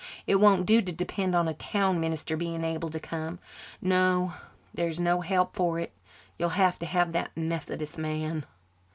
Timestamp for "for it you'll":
5.55-6.49